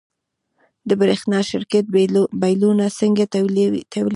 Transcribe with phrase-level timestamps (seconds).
[0.87, 1.85] د برښنا شرکت
[2.41, 3.81] بیلونه څنګه ټولوي؟